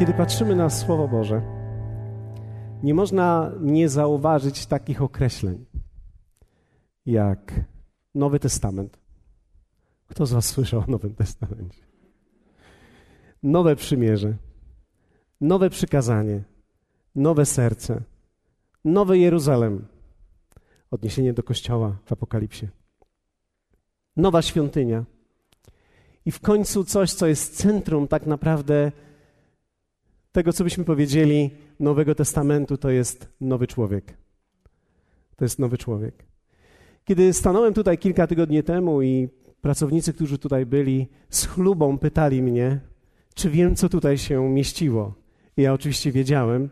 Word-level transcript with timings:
Kiedy 0.00 0.14
patrzymy 0.14 0.56
na 0.56 0.70
Słowo 0.70 1.08
Boże, 1.08 1.42
nie 2.82 2.94
można 2.94 3.52
nie 3.60 3.88
zauważyć 3.88 4.66
takich 4.66 5.02
określeń 5.02 5.64
jak 7.06 7.64
Nowy 8.14 8.38
Testament. 8.38 8.98
Kto 10.06 10.26
z 10.26 10.32
Was 10.32 10.46
słyszał 10.46 10.80
o 10.80 10.84
Nowym 10.88 11.14
Testamencie? 11.14 11.82
Nowe 13.42 13.76
przymierze, 13.76 14.36
nowe 15.40 15.70
przykazanie, 15.70 16.44
nowe 17.14 17.46
serce, 17.46 18.02
nowe 18.84 19.18
Jeruzalem. 19.18 19.86
Odniesienie 20.90 21.32
do 21.32 21.42
kościoła 21.42 21.96
w 22.04 22.12
Apokalipsie. 22.12 22.68
Nowa 24.16 24.42
świątynia. 24.42 25.04
I 26.24 26.30
w 26.30 26.40
końcu 26.40 26.84
coś, 26.84 27.12
co 27.12 27.26
jest 27.26 27.56
centrum 27.56 28.08
tak 28.08 28.26
naprawdę 28.26 28.92
tego, 30.32 30.52
co 30.52 30.64
byśmy 30.64 30.84
powiedzieli, 30.84 31.50
Nowego 31.80 32.14
Testamentu, 32.14 32.76
to 32.76 32.90
jest 32.90 33.28
nowy 33.40 33.66
człowiek. 33.66 34.16
To 35.36 35.44
jest 35.44 35.58
nowy 35.58 35.78
człowiek. 35.78 36.24
Kiedy 37.04 37.32
stanąłem 37.32 37.74
tutaj 37.74 37.98
kilka 37.98 38.26
tygodni 38.26 38.62
temu 38.62 39.02
i 39.02 39.28
pracownicy, 39.60 40.12
którzy 40.12 40.38
tutaj 40.38 40.66
byli, 40.66 41.08
z 41.30 41.46
chlubą 41.46 41.98
pytali 41.98 42.42
mnie, 42.42 42.80
czy 43.34 43.50
wiem, 43.50 43.76
co 43.76 43.88
tutaj 43.88 44.18
się 44.18 44.48
mieściło. 44.48 45.14
I 45.56 45.62
ja 45.62 45.72
oczywiście 45.72 46.12
wiedziałem, 46.12 46.70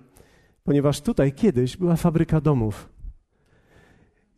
ponieważ 0.64 1.00
tutaj 1.00 1.32
kiedyś 1.32 1.76
była 1.76 1.96
fabryka 1.96 2.40
domów. 2.40 2.88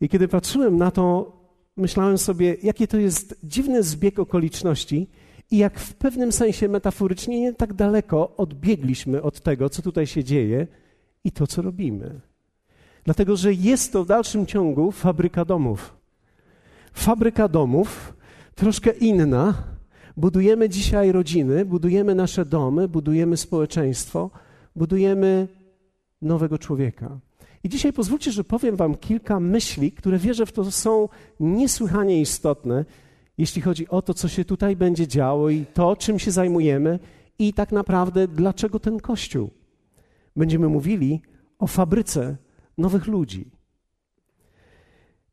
I 0.00 0.08
kiedy 0.08 0.28
patrzyłem 0.28 0.76
na 0.76 0.90
to, 0.90 1.36
myślałem 1.76 2.18
sobie, 2.18 2.56
jakie 2.62 2.88
to 2.88 2.98
jest 2.98 3.40
dziwny 3.44 3.82
zbieg 3.82 4.18
okoliczności 4.18 5.10
i 5.50 5.56
jak 5.56 5.78
w 5.80 5.94
pewnym 5.94 6.32
sensie 6.32 6.68
metaforycznie 6.68 7.40
nie 7.40 7.52
tak 7.52 7.74
daleko 7.74 8.36
odbiegliśmy 8.36 9.22
od 9.22 9.40
tego, 9.40 9.70
co 9.70 9.82
tutaj 9.82 10.06
się 10.06 10.24
dzieje 10.24 10.66
i 11.24 11.32
to, 11.32 11.46
co 11.46 11.62
robimy. 11.62 12.20
Dlatego, 13.04 13.36
że 13.36 13.52
jest 13.52 13.92
to 13.92 14.04
w 14.04 14.06
dalszym 14.06 14.46
ciągu 14.46 14.92
fabryka 14.92 15.44
domów. 15.44 15.96
Fabryka 16.92 17.48
domów, 17.48 18.14
troszkę 18.54 18.90
inna. 18.90 19.54
Budujemy 20.16 20.68
dzisiaj 20.68 21.12
rodziny, 21.12 21.64
budujemy 21.64 22.14
nasze 22.14 22.44
domy, 22.44 22.88
budujemy 22.88 23.36
społeczeństwo, 23.36 24.30
budujemy 24.76 25.48
nowego 26.22 26.58
człowieka. 26.58 27.18
I 27.64 27.68
dzisiaj 27.68 27.92
pozwólcie, 27.92 28.32
że 28.32 28.44
powiem 28.44 28.76
Wam 28.76 28.94
kilka 28.94 29.40
myśli, 29.40 29.92
które 29.92 30.18
wierzę 30.18 30.46
w 30.46 30.52
to 30.52 30.70
są 30.70 31.08
niesłychanie 31.40 32.20
istotne, 32.20 32.84
jeśli 33.40 33.62
chodzi 33.62 33.88
o 33.88 34.02
to, 34.02 34.14
co 34.14 34.28
się 34.28 34.44
tutaj 34.44 34.76
będzie 34.76 35.08
działo 35.08 35.50
i 35.50 35.66
to, 35.66 35.96
czym 35.96 36.18
się 36.18 36.30
zajmujemy 36.30 36.98
i 37.38 37.54
tak 37.54 37.72
naprawdę 37.72 38.28
dlaczego 38.28 38.80
ten 38.80 39.00
Kościół. 39.00 39.50
Będziemy 40.36 40.68
mówili 40.68 41.22
o 41.58 41.66
fabryce 41.66 42.36
nowych 42.78 43.06
ludzi. 43.06 43.50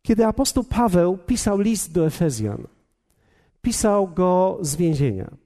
Kiedy 0.01 0.25
apostoł 0.25 0.63
Paweł 0.63 1.17
pisał 1.17 1.59
list 1.59 1.91
do 1.91 2.05
Efezjan, 2.05 2.67
pisał 3.61 4.07
go 4.07 4.57
z 4.61 4.75
więzienia. 4.75 5.37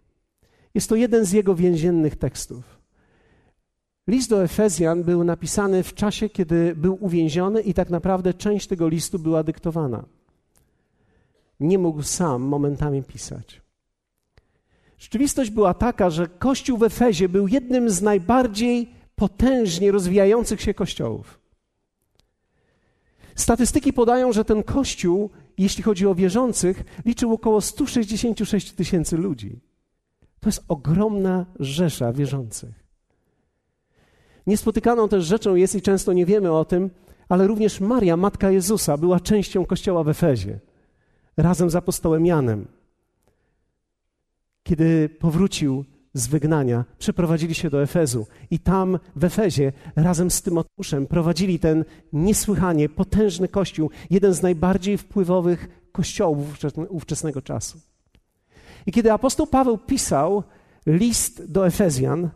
Jest 0.73 0.89
to 0.89 0.95
jeden 0.95 1.25
z 1.25 1.31
jego 1.31 1.55
więziennych 1.55 2.15
tekstów. 2.15 2.79
List 4.07 4.29
do 4.29 4.43
Efezjan 4.43 5.03
był 5.03 5.23
napisany 5.23 5.83
w 5.83 5.93
czasie, 5.93 6.29
kiedy 6.29 6.75
był 6.75 6.97
uwięziony, 6.99 7.61
i 7.61 7.73
tak 7.73 7.89
naprawdę 7.89 8.33
część 8.33 8.67
tego 8.67 8.87
listu 8.87 9.19
była 9.19 9.43
dyktowana. 9.43 10.05
Nie 11.61 11.77
mógł 11.77 12.01
sam 12.01 12.41
momentami 12.41 13.03
pisać. 13.03 13.61
Rzeczywistość 14.97 15.49
była 15.51 15.73
taka, 15.73 16.09
że 16.09 16.27
kościół 16.27 16.77
w 16.77 16.83
Efezie 16.83 17.29
był 17.29 17.47
jednym 17.47 17.89
z 17.89 18.01
najbardziej 18.01 18.89
potężnie 19.15 19.91
rozwijających 19.91 20.61
się 20.61 20.73
kościołów. 20.73 21.39
Statystyki 23.35 23.93
podają, 23.93 24.33
że 24.33 24.45
ten 24.45 24.63
kościół, 24.63 25.29
jeśli 25.57 25.83
chodzi 25.83 26.07
o 26.07 26.15
wierzących, 26.15 26.83
liczył 27.05 27.33
około 27.33 27.61
166 27.61 28.71
tysięcy 28.71 29.17
ludzi. 29.17 29.59
To 30.39 30.49
jest 30.49 30.63
ogromna 30.67 31.45
rzesza 31.59 32.13
wierzących. 32.13 32.83
Niespotykaną 34.47 35.09
też 35.09 35.25
rzeczą 35.25 35.55
jest, 35.55 35.75
i 35.75 35.81
często 35.81 36.13
nie 36.13 36.25
wiemy 36.25 36.51
o 36.51 36.65
tym, 36.65 36.89
ale 37.29 37.47
również 37.47 37.79
Maria, 37.79 38.17
matka 38.17 38.51
Jezusa, 38.51 38.97
była 38.97 39.19
częścią 39.19 39.65
kościoła 39.65 40.03
w 40.03 40.09
Efezie, 40.09 40.59
razem 41.37 41.69
z 41.69 41.75
apostołem 41.75 42.25
Janem. 42.25 42.67
Kiedy 44.63 45.09
powrócił 45.09 45.85
z 46.13 46.27
wygnania, 46.27 46.85
przeprowadzili 46.97 47.55
się 47.55 47.69
do 47.69 47.83
Efezu 47.83 48.27
i 48.51 48.59
tam 48.59 48.99
w 49.15 49.23
Efezie 49.23 49.71
razem 49.95 50.31
z 50.31 50.41
Tymoteuszem 50.41 51.07
prowadzili 51.07 51.59
ten 51.59 51.85
niesłychanie 52.13 52.89
potężny 52.89 53.47
kościół, 53.47 53.89
jeden 54.09 54.33
z 54.33 54.41
najbardziej 54.41 54.97
wpływowych 54.97 55.67
kościołów 55.91 56.57
ówczesnego 56.89 57.41
czasu. 57.41 57.79
I 58.85 58.91
kiedy 58.91 59.13
apostoł 59.13 59.47
Paweł 59.47 59.77
pisał 59.77 60.43
list 60.85 61.51
do 61.51 61.67
Efezjan, 61.67 62.29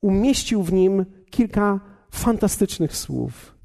umieścił 0.00 0.62
w 0.62 0.72
nim 0.72 1.04
kilka 1.30 1.80
fantastycznych 2.10 2.96
słów. 2.96 3.59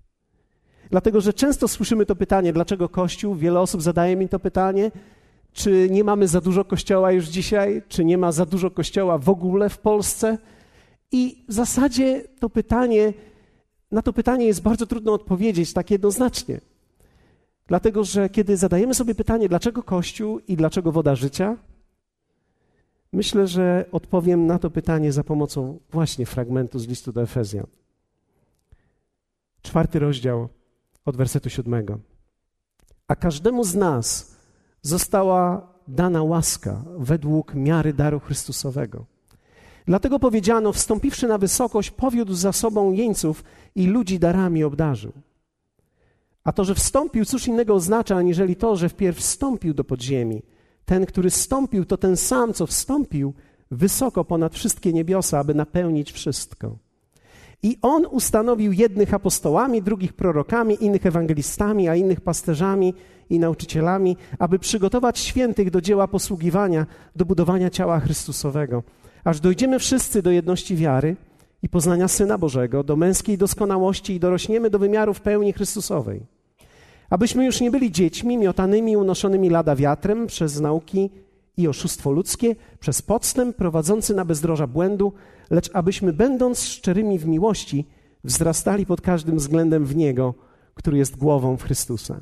Dlatego, 0.91 1.21
że 1.21 1.33
często 1.33 1.67
słyszymy 1.67 2.05
to 2.05 2.15
pytanie, 2.15 2.53
dlaczego 2.53 2.89
Kościół? 2.89 3.35
Wiele 3.35 3.59
osób 3.59 3.81
zadaje 3.81 4.15
mi 4.15 4.29
to 4.29 4.39
pytanie, 4.39 4.91
czy 5.53 5.87
nie 5.89 6.03
mamy 6.03 6.27
za 6.27 6.41
dużo 6.41 6.65
Kościoła 6.65 7.11
już 7.11 7.25
dzisiaj, 7.25 7.81
czy 7.87 8.05
nie 8.05 8.17
ma 8.17 8.31
za 8.31 8.45
dużo 8.45 8.71
Kościoła 8.71 9.17
w 9.17 9.29
ogóle 9.29 9.69
w 9.69 9.77
Polsce? 9.77 10.37
I 11.11 11.45
w 11.49 11.53
zasadzie 11.53 12.23
to 12.39 12.49
pytanie, 12.49 13.13
na 13.91 14.01
to 14.01 14.13
pytanie 14.13 14.45
jest 14.45 14.61
bardzo 14.61 14.85
trudno 14.85 15.13
odpowiedzieć 15.13 15.73
tak 15.73 15.91
jednoznacznie. 15.91 16.61
Dlatego, 17.67 18.03
że 18.03 18.29
kiedy 18.29 18.57
zadajemy 18.57 18.93
sobie 18.93 19.15
pytanie, 19.15 19.49
dlaczego 19.49 19.83
Kościół 19.83 20.39
i 20.47 20.55
dlaczego 20.55 20.91
woda 20.91 21.15
życia, 21.15 21.57
Myślę, 23.15 23.47
że 23.47 23.85
odpowiem 23.91 24.47
na 24.47 24.59
to 24.59 24.69
pytanie 24.69 25.11
za 25.11 25.23
pomocą 25.23 25.79
właśnie 25.91 26.25
fragmentu 26.25 26.79
z 26.79 26.87
listu 26.87 27.13
do 27.13 27.21
Efezjan. 27.21 27.67
Czwarty 29.61 29.99
rozdział 29.99 30.49
od 31.05 31.17
wersetu 31.17 31.49
siódmego. 31.49 31.99
A 33.07 33.15
każdemu 33.15 33.63
z 33.63 33.75
nas 33.75 34.35
została 34.81 35.67
dana 35.87 36.23
łaska 36.23 36.83
według 36.97 37.55
miary 37.55 37.93
daru 37.93 38.19
Chrystusowego. 38.19 39.05
Dlatego 39.85 40.19
powiedziano, 40.19 40.73
wstąpiwszy 40.73 41.27
na 41.27 41.37
wysokość, 41.37 41.91
powiódł 41.91 42.33
za 42.33 42.51
sobą 42.51 42.91
jeńców 42.91 43.43
i 43.75 43.87
ludzi 43.87 44.19
darami 44.19 44.63
obdarzył. 44.63 45.11
A 46.43 46.51
to, 46.51 46.65
że 46.65 46.75
wstąpił, 46.75 47.25
cóż 47.25 47.47
innego 47.47 47.73
oznacza, 47.73 48.15
aniżeli 48.17 48.55
to, 48.55 48.75
że 48.75 48.89
wpierw 48.89 49.17
wstąpił 49.17 49.73
do 49.73 49.83
podziemi– 49.83 50.41
ten, 50.85 51.05
który 51.05 51.29
stąpił, 51.29 51.85
to 51.85 51.97
ten 51.97 52.17
sam, 52.17 52.53
co 52.53 52.67
wstąpił 52.67 53.33
wysoko 53.71 54.25
ponad 54.25 54.53
wszystkie 54.53 54.93
niebiosa, 54.93 55.39
aby 55.39 55.53
napełnić 55.53 56.11
wszystko. 56.11 56.77
I 57.63 57.77
on 57.81 58.05
ustanowił 58.05 58.71
jednych 58.71 59.13
apostołami, 59.13 59.81
drugich 59.81 60.13
prorokami, 60.13 60.83
innych 60.83 61.05
ewangelistami, 61.05 61.89
a 61.89 61.95
innych 61.95 62.21
pasterzami 62.21 62.93
i 63.29 63.39
nauczycielami, 63.39 64.17
aby 64.39 64.59
przygotować 64.59 65.19
świętych 65.19 65.71
do 65.71 65.81
dzieła 65.81 66.07
posługiwania, 66.07 66.85
do 67.15 67.25
budowania 67.25 67.69
ciała 67.69 67.99
Chrystusowego, 67.99 68.83
aż 69.23 69.39
dojdziemy 69.39 69.79
wszyscy 69.79 70.21
do 70.21 70.31
jedności 70.31 70.75
wiary 70.75 71.15
i 71.63 71.69
poznania 71.69 72.07
Syna 72.07 72.37
Bożego, 72.37 72.83
do 72.83 72.95
męskiej 72.95 73.37
doskonałości 73.37 74.13
i 74.13 74.19
dorośniemy 74.19 74.69
do 74.69 74.79
wymiarów 74.79 75.21
pełni 75.21 75.53
Chrystusowej. 75.53 76.21
Abyśmy 77.09 77.45
już 77.45 77.61
nie 77.61 77.71
byli 77.71 77.91
dziećmi 77.91 78.37
miotanymi, 78.37 78.97
unoszonymi 78.97 79.49
lada 79.49 79.75
wiatrem 79.75 80.27
przez 80.27 80.59
nauki 80.59 81.09
i 81.57 81.67
oszustwo 81.67 82.11
ludzkie, 82.11 82.55
przez 82.79 83.01
podstęp 83.01 83.55
prowadzący 83.55 84.15
na 84.15 84.25
bezdroża 84.25 84.67
błędu, 84.67 85.13
lecz 85.49 85.69
abyśmy, 85.73 86.13
będąc 86.13 86.63
szczerymi 86.63 87.19
w 87.19 87.27
miłości, 87.27 87.85
wzrastali 88.23 88.85
pod 88.85 89.01
każdym 89.01 89.37
względem 89.37 89.85
w 89.85 89.95
Niego, 89.95 90.33
który 90.73 90.97
jest 90.97 91.15
głową 91.15 91.57
w 91.57 91.63
Chrystusa, 91.63 92.21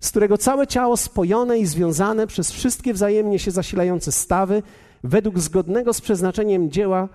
z 0.00 0.10
którego 0.10 0.38
całe 0.38 0.66
ciało 0.66 0.96
spojone 0.96 1.58
i 1.58 1.66
związane 1.66 2.26
przez 2.26 2.50
wszystkie 2.50 2.94
wzajemnie 2.94 3.38
się 3.38 3.50
zasilające 3.50 4.12
stawy, 4.12 4.62
według 5.04 5.38
zgodnego 5.38 5.92
z 5.92 6.00
przeznaczeniem 6.00 6.70
dzieła, 6.70 7.08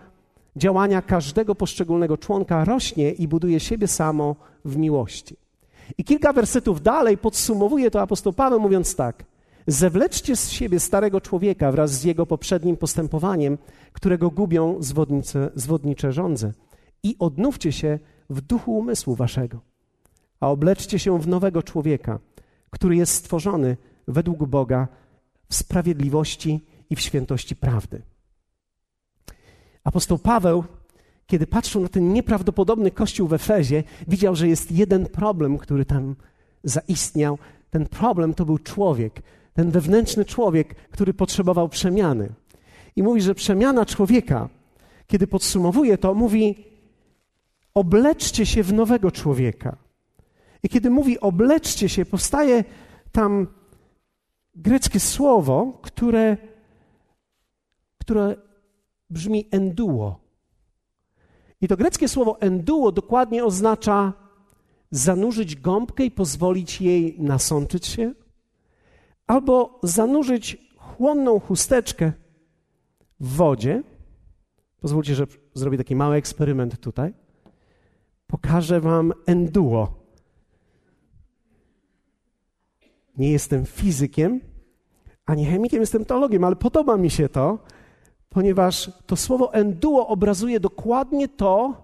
działania 0.55 1.01
każdego 1.01 1.55
poszczególnego 1.55 2.17
członka 2.17 2.65
rośnie 2.65 3.11
i 3.11 3.27
buduje 3.27 3.59
siebie 3.59 3.87
samo 3.87 4.35
w 4.65 4.77
miłości. 4.77 5.37
I 5.97 6.03
kilka 6.03 6.33
wersetów 6.33 6.81
dalej 6.81 7.17
podsumowuje 7.17 7.91
to 7.91 8.01
apostoł 8.01 8.33
Paweł, 8.33 8.59
mówiąc 8.59 8.95
tak: 8.95 9.23
Zewleczcie 9.67 10.35
z 10.35 10.49
siebie 10.49 10.79
starego 10.79 11.21
człowieka 11.21 11.71
wraz 11.71 11.91
z 11.91 12.03
jego 12.03 12.25
poprzednim 12.25 12.77
postępowaniem, 12.77 13.57
którego 13.93 14.29
gubią 14.29 14.83
zwodnice, 14.83 15.51
zwodnicze 15.55 16.11
żądze, 16.11 16.53
i 17.03 17.15
odnówcie 17.19 17.71
się 17.71 17.99
w 18.29 18.41
duchu 18.41 18.77
umysłu 18.77 19.15
waszego, 19.15 19.59
a 20.39 20.49
obleczcie 20.49 20.99
się 20.99 21.19
w 21.19 21.27
nowego 21.27 21.63
człowieka, 21.63 22.19
który 22.69 22.95
jest 22.95 23.13
stworzony 23.13 23.77
według 24.07 24.45
Boga 24.45 24.87
w 25.49 25.55
sprawiedliwości 25.55 26.65
i 26.89 26.95
w 26.95 27.01
świętości 27.01 27.55
prawdy. 27.55 28.01
Apostoł 29.83 30.17
Paweł, 30.17 30.63
kiedy 31.27 31.47
patrzył 31.47 31.81
na 31.81 31.87
ten 31.87 32.13
nieprawdopodobny 32.13 32.91
kościół 32.91 33.27
w 33.27 33.33
Efezie, 33.33 33.83
widział, 34.07 34.35
że 34.35 34.47
jest 34.47 34.71
jeden 34.71 35.05
problem, 35.05 35.57
który 35.57 35.85
tam 35.85 36.15
zaistniał. 36.63 37.37
Ten 37.69 37.85
problem 37.85 38.33
to 38.33 38.45
był 38.45 38.57
człowiek, 38.57 39.21
ten 39.55 39.71
wewnętrzny 39.71 40.25
człowiek, 40.25 40.75
który 40.75 41.13
potrzebował 41.13 41.69
przemiany. 41.69 42.29
I 42.95 43.03
mówi, 43.03 43.21
że 43.21 43.35
przemiana 43.35 43.85
człowieka, 43.85 44.49
kiedy 45.07 45.27
podsumowuje 45.27 45.97
to, 45.97 46.13
mówi: 46.13 46.65
obleczcie 47.73 48.45
się 48.45 48.63
w 48.63 48.73
nowego 48.73 49.11
człowieka. 49.11 49.77
I 50.63 50.69
kiedy 50.69 50.89
mówi 50.89 51.19
obleczcie 51.19 51.89
się, 51.89 52.05
powstaje 52.05 52.63
tam 53.11 53.47
greckie 54.55 54.99
słowo, 54.99 55.79
które, 55.81 56.37
które 57.97 58.35
brzmi 59.09 59.47
enduo. 59.51 60.19
I 61.61 61.67
to 61.67 61.77
greckie 61.77 62.07
słowo 62.07 62.41
enduo 62.41 62.91
dokładnie 62.91 63.45
oznacza 63.45 64.13
zanurzyć 64.91 65.55
gąbkę 65.55 66.05
i 66.05 66.11
pozwolić 66.11 66.81
jej 66.81 67.15
nasączyć 67.19 67.85
się, 67.85 68.13
albo 69.27 69.79
zanurzyć 69.83 70.57
chłonną 70.77 71.39
chusteczkę 71.39 72.11
w 73.19 73.35
wodzie. 73.35 73.83
Pozwólcie, 74.81 75.15
że 75.15 75.27
zrobię 75.53 75.77
taki 75.77 75.95
mały 75.95 76.15
eksperyment 76.15 76.79
tutaj. 76.79 77.13
Pokażę 78.27 78.81
Wam 78.81 79.13
enduo. 79.25 80.05
Nie 83.17 83.31
jestem 83.31 83.65
fizykiem, 83.65 84.41
ani 85.25 85.45
chemikiem, 85.45 85.79
jestem 85.79 86.05
teologiem, 86.05 86.43
ale 86.43 86.55
podoba 86.55 86.97
mi 86.97 87.09
się 87.09 87.29
to, 87.29 87.59
ponieważ 88.29 88.91
to 89.05 89.15
słowo 89.15 89.53
enduo 89.53 90.07
obrazuje 90.07 90.59
dokładnie 90.59 91.27
to, 91.27 91.83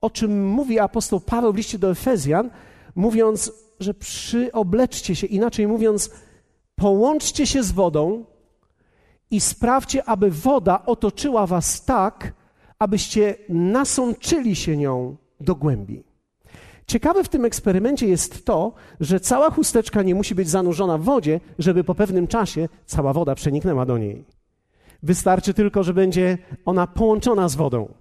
o 0.00 0.10
czym 0.10 0.48
mówi 0.48 0.78
apostoł 0.78 1.20
Paweł 1.20 1.52
w 1.52 1.56
liście 1.56 1.78
do 1.78 1.90
Efezjan, 1.90 2.50
mówiąc, 2.94 3.52
że 3.80 3.94
przyobleczcie 3.94 5.16
się, 5.16 5.26
inaczej 5.26 5.66
mówiąc, 5.66 6.10
połączcie 6.84 7.46
się 7.46 7.62
z 7.62 7.72
wodą 7.72 8.24
i 9.30 9.40
sprawdźcie, 9.40 10.04
aby 10.04 10.30
woda 10.30 10.86
otoczyła 10.86 11.46
was 11.46 11.84
tak, 11.84 12.32
abyście 12.78 13.34
nasączyli 13.48 14.56
się 14.56 14.76
nią 14.76 15.16
do 15.40 15.54
głębi. 15.54 16.04
Ciekawe 16.86 17.24
w 17.24 17.28
tym 17.28 17.44
eksperymencie 17.44 18.06
jest 18.06 18.44
to, 18.44 18.72
że 19.00 19.20
cała 19.20 19.50
chusteczka 19.50 20.02
nie 20.02 20.14
musi 20.14 20.34
być 20.34 20.48
zanurzona 20.48 20.98
w 20.98 21.02
wodzie, 21.02 21.40
żeby 21.58 21.84
po 21.84 21.94
pewnym 21.94 22.26
czasie 22.26 22.68
cała 22.86 23.12
woda 23.12 23.34
przeniknęła 23.34 23.86
do 23.86 23.98
niej. 23.98 24.24
Wystarczy 25.02 25.54
tylko, 25.54 25.82
że 25.82 25.94
będzie 25.94 26.38
ona 26.64 26.86
połączona 26.86 27.48
z 27.48 27.54
wodą. 27.54 27.94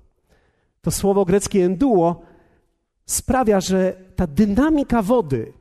To 0.82 0.92
słowo 0.92 1.26
greckie 1.26 1.66
enduo 1.66 2.22
sprawia, 3.06 3.62
że 3.62 3.96
ta 4.16 4.28
dynamika 4.28 5.02
wody 5.02 5.54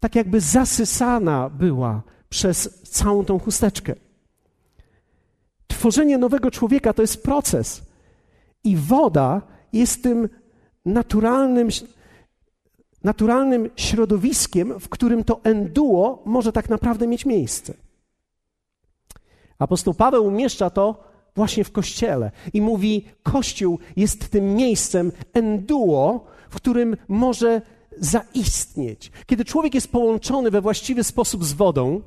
tak 0.00 0.14
jakby 0.14 0.40
zasysana 0.40 1.48
była 1.48 2.02
przez 2.28 2.82
całą 2.82 3.24
tą 3.24 3.38
chusteczkę. 3.38 3.94
Tworzenie 5.66 6.18
nowego 6.18 6.50
człowieka 6.50 6.92
to 6.92 7.02
jest 7.02 7.22
proces. 7.22 7.82
I 8.64 8.76
woda 8.76 9.42
jest 9.72 10.02
tym 10.02 10.28
naturalnym, 10.84 11.68
naturalnym 13.04 13.70
środowiskiem, 13.76 14.80
w 14.80 14.88
którym 14.88 15.24
to 15.24 15.40
enduo 15.44 16.22
może 16.24 16.52
tak 16.52 16.68
naprawdę 16.68 17.06
mieć 17.06 17.26
miejsce. 17.26 17.74
Apostoł 19.58 19.94
Paweł 19.94 20.26
umieszcza 20.26 20.70
to 20.70 21.04
właśnie 21.36 21.64
w 21.64 21.72
kościele 21.72 22.30
i 22.52 22.60
mówi: 22.60 23.04
Kościół 23.22 23.78
jest 23.96 24.30
tym 24.30 24.54
miejscem 24.54 25.12
enduo, 25.32 26.26
w 26.50 26.56
którym 26.56 26.96
może 27.08 27.62
zaistnieć. 28.00 29.12
Kiedy 29.26 29.44
człowiek 29.44 29.74
jest 29.74 29.92
połączony 29.92 30.50
we 30.50 30.60
właściwy 30.60 31.04
sposób 31.04 31.44
z 31.44 31.52
wodą, 31.52 32.00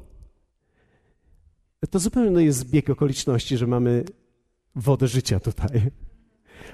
to 1.90 2.00
zupełnie 2.00 2.46
jest 2.46 2.60
zbieg 2.60 2.90
okoliczności, 2.90 3.58
że 3.58 3.68
mamy 3.68 4.04
wodę 4.76 5.08
życia 5.08 5.40
tutaj. 5.40 5.92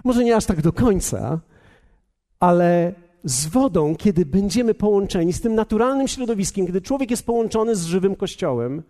Może 0.04 0.24
nie 0.24 0.36
aż 0.36 0.46
tak 0.46 0.62
do 0.62 0.74
końca, 0.74 1.40
ale 2.40 2.94
z 3.24 3.48
wodą, 3.48 3.96
kiedy 3.96 4.26
będziemy 4.26 4.74
połączeni 4.74 5.34
z 5.34 5.42
tym 5.42 5.56
naturalnym 5.56 6.08
środowiskiem, 6.08 6.66
kiedy 6.66 6.82
człowiek 6.82 7.12
jest 7.12 7.26
połączony 7.26 7.76
z 7.76 7.86
żywym 7.86 8.16
kościołem, 8.16 8.84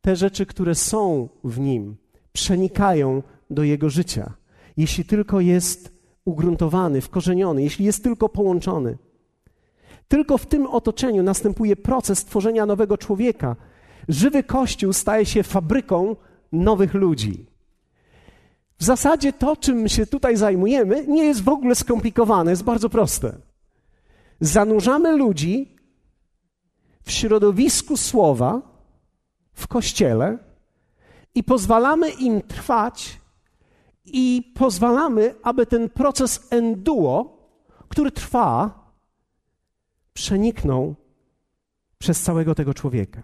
te 0.00 0.16
rzeczy, 0.16 0.46
które 0.46 0.74
są 0.74 1.28
w 1.44 1.60
nim, 1.60 1.96
przenikają 2.32 3.22
do 3.50 3.64
jego 3.64 3.90
życia. 3.90 4.32
Jeśli 4.76 5.04
tylko 5.04 5.40
jest 5.40 5.92
ugruntowany, 6.24 7.00
wkorzeniony, 7.00 7.62
jeśli 7.62 7.84
jest 7.84 8.02
tylko 8.04 8.28
połączony. 8.28 8.98
Tylko 10.08 10.38
w 10.38 10.46
tym 10.46 10.66
otoczeniu 10.66 11.22
następuje 11.22 11.76
proces 11.76 12.24
tworzenia 12.24 12.66
nowego 12.66 12.98
człowieka. 12.98 13.56
Żywy 14.08 14.42
Kościół 14.42 14.92
staje 14.92 15.26
się 15.26 15.42
fabryką 15.42 16.16
nowych 16.52 16.94
ludzi. 16.94 17.46
W 18.78 18.84
zasadzie 18.84 19.32
to, 19.32 19.56
czym 19.56 19.88
się 19.88 20.06
tutaj 20.06 20.36
zajmujemy, 20.36 21.06
nie 21.06 21.24
jest 21.24 21.42
w 21.42 21.48
ogóle 21.48 21.74
skomplikowane, 21.74 22.50
jest 22.50 22.64
bardzo 22.64 22.88
proste. 22.88 23.36
Zanurzamy 24.40 25.16
ludzi 25.16 25.76
w 27.02 27.12
środowisku 27.12 27.96
słowa, 27.96 28.62
w 29.52 29.68
kościele 29.68 30.38
i 31.34 31.44
pozwalamy 31.44 32.10
im 32.10 32.42
trwać 32.42 33.20
i 34.04 34.52
pozwalamy, 34.54 35.34
aby 35.42 35.66
ten 35.66 35.88
proces 35.88 36.46
enduo, 36.50 37.38
który 37.88 38.10
trwa, 38.10 38.81
przeniknął 40.12 40.94
przez 41.98 42.20
całego 42.20 42.54
tego 42.54 42.74
człowieka. 42.74 43.22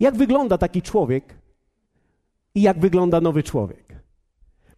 Jak 0.00 0.16
wygląda 0.16 0.58
taki 0.58 0.82
człowiek 0.82 1.34
i 2.54 2.62
jak 2.62 2.80
wygląda 2.80 3.20
nowy 3.20 3.42
człowiek? 3.42 3.94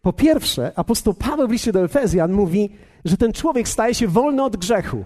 Po 0.01 0.13
pierwsze, 0.13 0.71
apostoł 0.75 1.13
Paweł 1.13 1.47
w 1.47 1.51
liście 1.51 1.71
do 1.71 1.83
Efezjan 1.83 2.33
mówi, 2.33 2.69
że 3.05 3.17
ten 3.17 3.33
człowiek 3.33 3.67
staje 3.67 3.95
się 3.95 4.07
wolny 4.07 4.43
od 4.43 4.57
grzechu. 4.57 5.05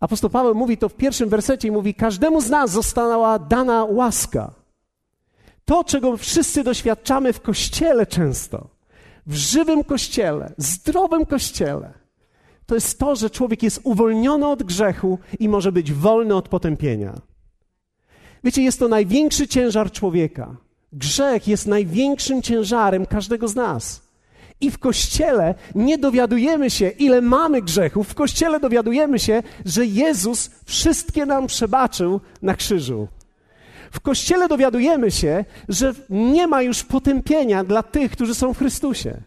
Apostoł 0.00 0.30
Paweł 0.30 0.54
mówi 0.54 0.78
to 0.78 0.88
w 0.88 0.94
pierwszym 0.94 1.28
wersecie 1.28 1.68
i 1.68 1.70
mówi: 1.70 1.94
Każdemu 1.94 2.40
z 2.40 2.50
nas 2.50 2.70
została 2.70 3.38
dana 3.38 3.84
łaska. 3.84 4.54
To, 5.64 5.84
czego 5.84 6.16
wszyscy 6.16 6.64
doświadczamy 6.64 7.32
w 7.32 7.40
kościele 7.40 8.06
często, 8.06 8.68
w 9.26 9.34
żywym 9.34 9.84
kościele, 9.84 10.52
zdrowym 10.56 11.26
kościele, 11.26 12.01
to 12.72 12.76
jest 12.76 12.98
to, 12.98 13.16
że 13.16 13.30
człowiek 13.30 13.62
jest 13.62 13.80
uwolniony 13.82 14.46
od 14.46 14.62
grzechu 14.62 15.18
i 15.38 15.48
może 15.48 15.72
być 15.72 15.92
wolny 15.92 16.34
od 16.34 16.48
potępienia. 16.48 17.12
Wiecie, 18.44 18.62
jest 18.62 18.78
to 18.78 18.88
największy 18.88 19.48
ciężar 19.48 19.92
człowieka. 19.92 20.56
Grzech 20.92 21.48
jest 21.48 21.66
największym 21.66 22.42
ciężarem 22.42 23.06
każdego 23.06 23.48
z 23.48 23.54
nas. 23.54 24.02
I 24.60 24.70
w 24.70 24.78
kościele 24.78 25.54
nie 25.74 25.98
dowiadujemy 25.98 26.70
się, 26.70 26.88
ile 26.88 27.20
mamy 27.20 27.62
grzechów. 27.62 28.08
W 28.08 28.14
kościele 28.14 28.60
dowiadujemy 28.60 29.18
się, 29.18 29.42
że 29.64 29.86
Jezus 29.86 30.50
wszystkie 30.64 31.26
nam 31.26 31.46
przebaczył 31.46 32.20
na 32.42 32.54
krzyżu. 32.54 33.08
W 33.90 34.00
kościele 34.00 34.48
dowiadujemy 34.48 35.10
się, 35.10 35.44
że 35.68 35.94
nie 36.10 36.46
ma 36.46 36.62
już 36.62 36.84
potępienia 36.84 37.64
dla 37.64 37.82
tych, 37.82 38.12
którzy 38.12 38.34
są 38.34 38.54
w 38.54 38.58
Chrystusie. 38.58 39.22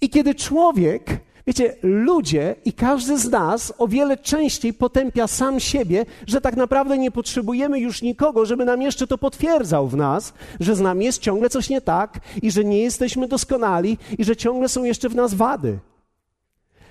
I 0.00 0.10
kiedy 0.10 0.34
człowiek 0.34 1.20
Wiecie, 1.46 1.76
ludzie 1.82 2.54
i 2.64 2.72
każdy 2.72 3.18
z 3.18 3.30
nas 3.30 3.72
o 3.78 3.88
wiele 3.88 4.16
częściej 4.16 4.74
potępia 4.74 5.26
sam 5.26 5.60
siebie, 5.60 6.06
że 6.26 6.40
tak 6.40 6.56
naprawdę 6.56 6.98
nie 6.98 7.10
potrzebujemy 7.10 7.80
już 7.80 8.02
nikogo, 8.02 8.46
żeby 8.46 8.64
nam 8.64 8.82
jeszcze 8.82 9.06
to 9.06 9.18
potwierdzał 9.18 9.88
w 9.88 9.96
nas, 9.96 10.34
że 10.60 10.74
z 10.74 10.80
nami 10.80 11.04
jest 11.04 11.22
ciągle 11.22 11.50
coś 11.50 11.68
nie 11.68 11.80
tak 11.80 12.20
i 12.42 12.50
że 12.50 12.64
nie 12.64 12.78
jesteśmy 12.78 13.28
doskonali 13.28 13.98
i 14.18 14.24
że 14.24 14.36
ciągle 14.36 14.68
są 14.68 14.84
jeszcze 14.84 15.08
w 15.08 15.14
nas 15.14 15.34
wady. 15.34 15.78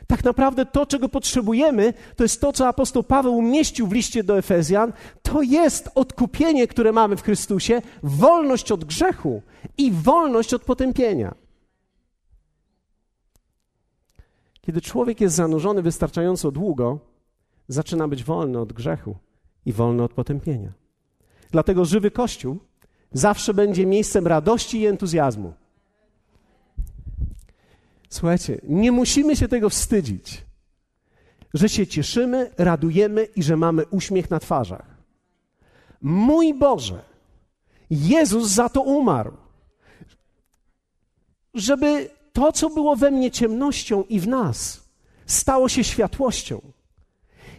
Tak 0.08 0.24
naprawdę 0.24 0.66
to, 0.66 0.86
czego 0.86 1.10
potrzebujemy, 1.10 1.94
to 2.16 2.24
jest 2.24 2.42
to, 2.42 2.54
co 2.54 2.68
apostoł 2.68 3.04
Paweł 3.04 3.38
umieścił 3.38 3.88
w 3.88 3.92
liście 3.92 4.24
do 4.24 4.38
Efezjan. 4.38 4.94
To 5.22 5.42
jest 5.42 5.90
odkupienie, 5.96 6.68
które 6.68 6.92
mamy 6.92 7.18
w 7.18 7.24
Chrystusie, 7.24 7.82
wolność 8.04 8.72
od 8.72 8.86
grzechu 8.86 9.42
i 9.78 9.92
wolność 9.92 10.54
od 10.54 10.64
potępienia. 10.64 11.41
Kiedy 14.62 14.82
człowiek 14.82 15.22
jest 15.22 15.36
zanurzony 15.36 15.82
wystarczająco 15.82 16.52
długo, 16.52 17.00
zaczyna 17.68 18.08
być 18.08 18.24
wolny 18.24 18.60
od 18.60 18.74
grzechu 18.74 19.16
i 19.66 19.74
wolny 19.74 20.04
od 20.04 20.14
potępienia. 20.14 20.74
Dlatego 21.52 21.86
żywy 21.86 22.12
Kościół 22.12 22.60
zawsze 23.12 23.54
będzie 23.54 23.86
miejscem 23.86 24.28
radości 24.28 24.80
i 24.80 24.86
entuzjazmu. 24.86 25.54
Słuchajcie, 28.10 28.62
nie 28.64 28.92
musimy 28.92 29.36
się 29.36 29.48
tego 29.48 29.70
wstydzić, 29.70 30.46
że 31.54 31.70
się 31.70 31.88
cieszymy, 31.88 32.50
radujemy 32.58 33.24
i 33.24 33.44
że 33.44 33.58
mamy 33.58 33.86
uśmiech 33.86 34.30
na 34.30 34.40
twarzach. 34.40 34.98
Mój 36.02 36.54
Boże, 36.54 37.04
Jezus 37.90 38.50
za 38.50 38.70
to 38.70 38.82
umarł. 38.82 39.34
żeby 41.54 42.10
to, 42.34 42.52
co 42.52 42.70
było 42.70 42.96
we 42.96 43.12
mnie 43.12 43.32
ciemnością 43.32 44.04
i 44.10 44.20
w 44.20 44.28
nas, 44.28 44.82
stało 45.26 45.70
się 45.70 45.84
światłością. 45.84 46.62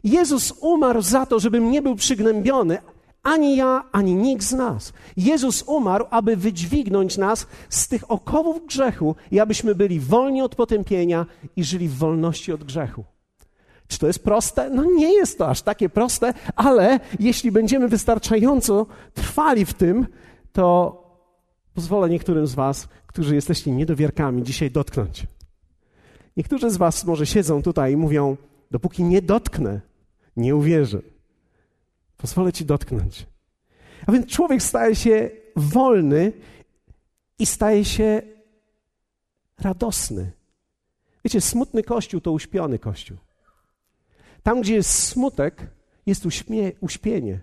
Jezus 0.04 0.52
umarł 0.60 1.02
za 1.02 1.26
to, 1.26 1.40
żebym 1.40 1.70
nie 1.70 1.82
był 1.82 1.96
przygnębiony, 1.96 2.78
ani 3.22 3.56
ja, 3.56 3.84
ani 3.92 4.14
nikt 4.14 4.42
z 4.42 4.52
nas. 4.52 4.92
Jezus 5.16 5.62
umarł, 5.66 6.06
aby 6.10 6.36
wydźwignąć 6.36 7.18
nas 7.18 7.46
z 7.68 7.88
tych 7.88 8.10
okowów 8.10 8.66
grzechu 8.66 9.16
i 9.30 9.40
abyśmy 9.40 9.74
byli 9.74 10.00
wolni 10.00 10.42
od 10.42 10.54
potępienia 10.54 11.26
i 11.56 11.64
żyli 11.64 11.88
w 11.88 11.96
wolności 11.96 12.52
od 12.52 12.64
grzechu. 12.64 13.04
Czy 13.88 13.98
to 13.98 14.06
jest 14.06 14.24
proste? 14.24 14.70
No 14.70 14.84
nie 14.84 15.14
jest 15.14 15.38
to 15.38 15.48
aż 15.48 15.62
takie 15.62 15.88
proste, 15.88 16.34
ale 16.56 17.00
jeśli 17.20 17.52
będziemy 17.52 17.88
wystarczająco 17.88 18.86
trwali 19.14 19.64
w 19.64 19.74
tym, 19.74 20.06
to 20.52 21.01
pozwolę 21.74 22.10
niektórym 22.10 22.46
z 22.46 22.54
Was, 22.54 22.88
którzy 23.06 23.34
jesteście 23.34 23.70
niedowierkami, 23.70 24.42
dzisiaj 24.42 24.70
dotknąć. 24.70 25.26
Niektórzy 26.36 26.70
z 26.70 26.76
Was 26.76 27.04
może 27.04 27.26
siedzą 27.26 27.62
tutaj 27.62 27.92
i 27.92 27.96
mówią: 27.96 28.36
Dopóki 28.70 29.04
nie 29.04 29.22
dotknę, 29.22 29.80
nie 30.36 30.56
uwierzę. 30.56 31.02
Pozwolę 32.16 32.52
Ci 32.52 32.64
dotknąć. 32.64 33.26
A 34.06 34.12
więc 34.12 34.26
człowiek 34.26 34.62
staje 34.62 34.96
się 34.96 35.30
wolny 35.56 36.32
i 37.38 37.46
staje 37.46 37.84
się 37.84 38.22
radosny. 39.58 40.32
Wiecie, 41.24 41.40
smutny 41.40 41.82
kościół 41.82 42.20
to 42.20 42.32
uśpiony 42.32 42.78
kościół. 42.78 43.16
Tam, 44.42 44.60
gdzie 44.60 44.74
jest 44.74 44.90
smutek, 44.90 45.66
jest 46.06 46.26
uśmie, 46.26 46.72
uśpienie. 46.80 47.40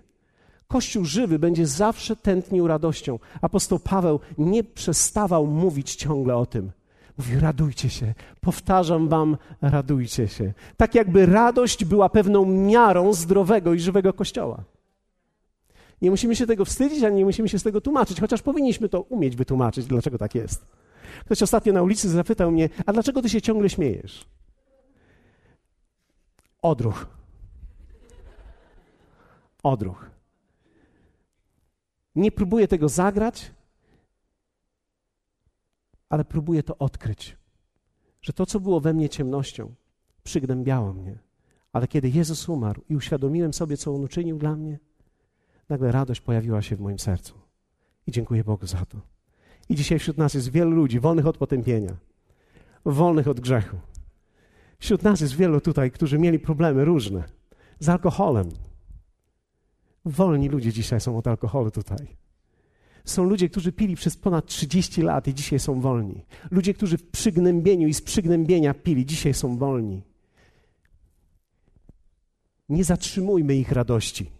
Kościół 0.70 1.04
żywy 1.04 1.38
będzie 1.38 1.66
zawsze 1.66 2.16
tętnił 2.16 2.66
radością. 2.66 3.18
Apostoł 3.42 3.78
Paweł 3.78 4.20
nie 4.38 4.64
przestawał 4.64 5.46
mówić 5.46 5.94
ciągle 5.94 6.36
o 6.36 6.46
tym. 6.46 6.70
Mówi, 7.18 7.38
radujcie 7.40 7.90
się. 7.90 8.14
Powtarzam 8.40 9.08
wam, 9.08 9.36
radujcie 9.62 10.28
się. 10.28 10.52
Tak 10.76 10.94
jakby 10.94 11.26
radość 11.26 11.84
była 11.84 12.08
pewną 12.08 12.44
miarą 12.46 13.12
zdrowego 13.12 13.74
i 13.74 13.80
żywego 13.80 14.12
kościoła. 14.12 14.64
Nie 16.02 16.10
musimy 16.10 16.36
się 16.36 16.46
tego 16.46 16.64
wstydzić, 16.64 17.04
ani 17.04 17.16
nie 17.16 17.24
musimy 17.24 17.48
się 17.48 17.58
z 17.58 17.62
tego 17.62 17.80
tłumaczyć, 17.80 18.20
chociaż 18.20 18.42
powinniśmy 18.42 18.88
to 18.88 19.00
umieć 19.00 19.36
wytłumaczyć, 19.36 19.86
dlaczego 19.86 20.18
tak 20.18 20.34
jest. 20.34 20.66
Ktoś 21.24 21.42
ostatnio 21.42 21.72
na 21.72 21.82
ulicy 21.82 22.08
zapytał 22.08 22.50
mnie, 22.50 22.68
a 22.86 22.92
dlaczego 22.92 23.22
ty 23.22 23.28
się 23.28 23.42
ciągle 23.42 23.70
śmiejesz? 23.70 24.24
Odruch. 26.62 27.06
Odruch. 29.62 30.19
Nie 32.14 32.32
próbuję 32.32 32.68
tego 32.68 32.88
zagrać, 32.88 33.52
ale 36.08 36.24
próbuję 36.24 36.62
to 36.62 36.78
odkryć, 36.78 37.36
że 38.22 38.32
to, 38.32 38.46
co 38.46 38.60
było 38.60 38.80
we 38.80 38.94
mnie 38.94 39.08
ciemnością, 39.08 39.74
przygnębiało 40.22 40.92
mnie. 40.92 41.18
Ale 41.72 41.88
kiedy 41.88 42.08
Jezus 42.08 42.48
umarł 42.48 42.82
i 42.88 42.96
uświadomiłem 42.96 43.52
sobie, 43.52 43.76
co 43.76 43.94
On 43.94 44.04
uczynił 44.04 44.38
dla 44.38 44.56
mnie, 44.56 44.78
nagle 45.68 45.92
radość 45.92 46.20
pojawiła 46.20 46.62
się 46.62 46.76
w 46.76 46.80
moim 46.80 46.98
sercu. 46.98 47.34
I 48.06 48.12
dziękuję 48.12 48.44
Bogu 48.44 48.66
za 48.66 48.86
to. 48.86 49.00
I 49.68 49.74
dzisiaj 49.74 49.98
wśród 49.98 50.18
nas 50.18 50.34
jest 50.34 50.50
wielu 50.50 50.70
ludzi 50.70 51.00
wolnych 51.00 51.26
od 51.26 51.38
potępienia, 51.38 51.96
wolnych 52.84 53.28
od 53.28 53.40
grzechu. 53.40 53.76
Wśród 54.78 55.02
nas 55.02 55.20
jest 55.20 55.34
wielu 55.34 55.60
tutaj, 55.60 55.90
którzy 55.90 56.18
mieli 56.18 56.38
problemy 56.38 56.84
różne 56.84 57.24
z 57.78 57.88
alkoholem. 57.88 58.48
Wolni 60.04 60.48
ludzie 60.48 60.72
dzisiaj 60.72 61.00
są 61.00 61.18
od 61.18 61.26
alkoholu 61.26 61.70
tutaj. 61.70 62.16
Są 63.04 63.24
ludzie, 63.24 63.48
którzy 63.48 63.72
pili 63.72 63.96
przez 63.96 64.16
ponad 64.16 64.46
30 64.46 65.02
lat 65.02 65.28
i 65.28 65.34
dzisiaj 65.34 65.58
są 65.58 65.80
wolni. 65.80 66.24
Ludzie, 66.50 66.74
którzy 66.74 66.98
w 66.98 67.10
przygnębieniu 67.10 67.88
i 67.88 67.94
z 67.94 68.02
przygnębienia 68.02 68.74
pili, 68.74 69.06
dzisiaj 69.06 69.34
są 69.34 69.56
wolni. 69.56 70.02
Nie 72.68 72.84
zatrzymujmy 72.84 73.56
ich 73.56 73.72
radości. 73.72 74.30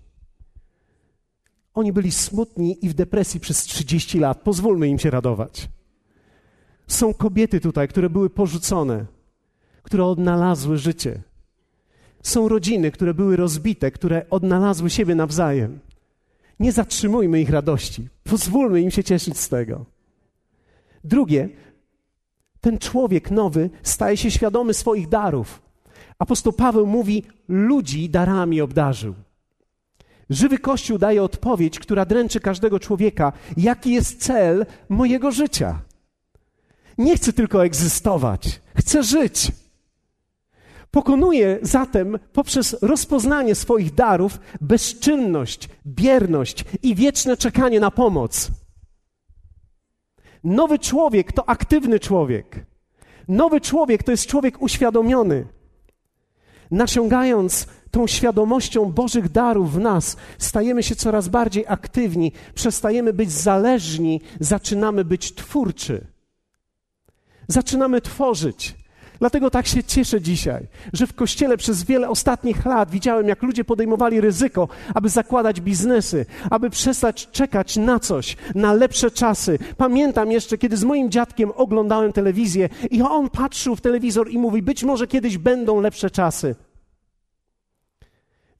Oni 1.74 1.92
byli 1.92 2.12
smutni 2.12 2.84
i 2.84 2.88
w 2.88 2.94
depresji 2.94 3.40
przez 3.40 3.62
30 3.62 4.18
lat. 4.18 4.42
Pozwólmy 4.42 4.88
im 4.88 4.98
się 4.98 5.10
radować. 5.10 5.68
Są 6.86 7.14
kobiety 7.14 7.60
tutaj, 7.60 7.88
które 7.88 8.10
były 8.10 8.30
porzucone, 8.30 9.06
które 9.82 10.04
odnalazły 10.04 10.78
życie. 10.78 11.22
Są 12.22 12.48
rodziny, 12.48 12.90
które 12.90 13.14
były 13.14 13.36
rozbite, 13.36 13.90
które 13.90 14.26
odnalazły 14.30 14.90
siebie 14.90 15.14
nawzajem. 15.14 15.78
Nie 16.60 16.72
zatrzymujmy 16.72 17.40
ich 17.40 17.50
radości. 17.50 18.08
Pozwólmy 18.24 18.80
im 18.80 18.90
się 18.90 19.04
cieszyć 19.04 19.38
z 19.38 19.48
tego. 19.48 19.84
Drugie, 21.04 21.48
ten 22.60 22.78
człowiek 22.78 23.30
nowy 23.30 23.70
staje 23.82 24.16
się 24.16 24.30
świadomy 24.30 24.74
swoich 24.74 25.08
darów. 25.08 25.62
Apostoł 26.18 26.52
Paweł 26.52 26.86
mówi: 26.86 27.22
Ludzi 27.48 28.10
darami 28.10 28.60
obdarzył. 28.60 29.14
Żywy 30.30 30.58
Kościół 30.58 30.98
daje 30.98 31.22
odpowiedź, 31.22 31.78
która 31.78 32.04
dręczy 32.04 32.40
każdego 32.40 32.80
człowieka. 32.80 33.32
Jaki 33.56 33.92
jest 33.92 34.22
cel 34.22 34.66
mojego 34.88 35.30
życia? 35.30 35.80
Nie 36.98 37.16
chcę 37.16 37.32
tylko 37.32 37.64
egzystować, 37.64 38.60
chcę 38.74 39.02
żyć. 39.02 39.52
Pokonuje 40.90 41.58
zatem 41.62 42.18
poprzez 42.32 42.76
rozpoznanie 42.82 43.54
swoich 43.54 43.94
darów 43.94 44.40
bezczynność, 44.60 45.68
bierność 45.86 46.64
i 46.82 46.94
wieczne 46.94 47.36
czekanie 47.36 47.80
na 47.80 47.90
pomoc. 47.90 48.50
Nowy 50.44 50.78
człowiek 50.78 51.32
to 51.32 51.48
aktywny 51.48 52.00
człowiek. 52.00 52.66
Nowy 53.28 53.60
człowiek 53.60 54.02
to 54.02 54.10
jest 54.10 54.26
człowiek 54.26 54.62
uświadomiony. 54.62 55.46
Nasiągając 56.70 57.66
tą 57.90 58.06
świadomością 58.06 58.92
Bożych 58.92 59.28
darów 59.28 59.72
w 59.72 59.78
nas, 59.78 60.16
stajemy 60.38 60.82
się 60.82 60.96
coraz 60.96 61.28
bardziej 61.28 61.64
aktywni, 61.68 62.32
przestajemy 62.54 63.12
być 63.12 63.32
zależni, 63.32 64.20
zaczynamy 64.40 65.04
być 65.04 65.34
twórczy. 65.34 66.06
Zaczynamy 67.48 68.00
tworzyć. 68.00 68.79
Dlatego 69.20 69.50
tak 69.50 69.66
się 69.66 69.84
cieszę 69.84 70.20
dzisiaj, 70.20 70.66
że 70.92 71.06
w 71.06 71.14
kościele 71.14 71.56
przez 71.56 71.84
wiele 71.84 72.08
ostatnich 72.08 72.64
lat 72.66 72.90
widziałem, 72.90 73.28
jak 73.28 73.42
ludzie 73.42 73.64
podejmowali 73.64 74.20
ryzyko, 74.20 74.68
aby 74.94 75.08
zakładać 75.08 75.60
biznesy, 75.60 76.26
aby 76.50 76.70
przestać 76.70 77.28
czekać 77.30 77.76
na 77.76 77.98
coś, 77.98 78.36
na 78.54 78.72
lepsze 78.72 79.10
czasy. 79.10 79.58
Pamiętam 79.76 80.32
jeszcze, 80.32 80.58
kiedy 80.58 80.76
z 80.76 80.84
moim 80.84 81.10
dziadkiem 81.10 81.52
oglądałem 81.56 82.12
telewizję 82.12 82.68
i 82.90 83.02
on 83.02 83.30
patrzył 83.30 83.76
w 83.76 83.80
telewizor 83.80 84.30
i 84.30 84.38
mówi: 84.38 84.62
Być 84.62 84.84
może 84.84 85.06
kiedyś 85.06 85.38
będą 85.38 85.80
lepsze 85.80 86.10
czasy. 86.10 86.54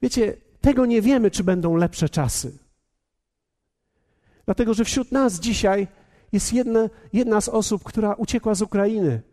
Wiecie, 0.01 0.33
tego 0.61 0.85
nie 0.85 1.01
wiemy, 1.01 1.31
czy 1.31 1.43
będą 1.43 1.75
lepsze 1.75 2.09
czasy. 2.09 2.57
Dlatego, 4.45 4.73
że 4.73 4.85
wśród 4.85 5.11
nas 5.11 5.39
dzisiaj 5.39 5.87
jest 6.31 6.53
jedna, 6.53 6.89
jedna 7.13 7.41
z 7.41 7.49
osób, 7.49 7.83
która 7.83 8.13
uciekła 8.13 8.55
z 8.55 8.61
Ukrainy 8.61 9.30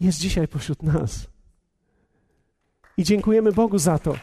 jest 0.00 0.18
dzisiaj 0.18 0.48
pośród 0.48 0.82
nas. 0.82 1.26
I 2.96 3.04
dziękujemy 3.04 3.52
Bogu 3.52 3.78
za 3.78 3.98
to. 3.98 4.16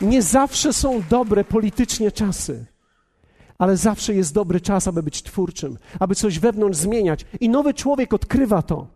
Nie 0.00 0.22
zawsze 0.22 0.72
są 0.72 1.02
dobre 1.10 1.44
politycznie 1.44 2.12
czasy, 2.12 2.66
ale 3.58 3.76
zawsze 3.76 4.14
jest 4.14 4.34
dobry 4.34 4.60
czas, 4.60 4.88
aby 4.88 5.02
być 5.02 5.22
twórczym, 5.22 5.78
aby 6.00 6.14
coś 6.14 6.38
wewnątrz 6.38 6.78
zmieniać. 6.78 7.26
I 7.40 7.48
nowy 7.48 7.74
człowiek 7.74 8.14
odkrywa 8.14 8.62
to. 8.62 8.86